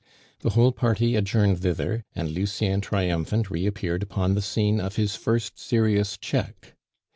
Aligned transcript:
The 0.39 0.49
whole 0.49 0.71
party 0.71 1.15
adjourned 1.15 1.59
thither, 1.59 2.03
and 2.15 2.31
Lucien 2.31 2.81
triumphant 2.81 3.51
reappeared 3.51 4.01
upon 4.01 4.33
the 4.33 4.41
scene 4.41 4.79
of 4.81 4.95
his 4.95 5.15
first 5.15 5.59
serious 5.59 6.17
check. 6.17 6.73